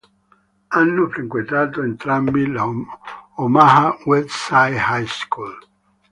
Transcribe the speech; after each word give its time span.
Hanno 0.71 1.09
frequentato 1.11 1.83
entrambi 1.83 2.45
l'Omaha 2.47 3.95
Westside 4.05 4.75
High 4.89 5.05
School. 5.05 5.59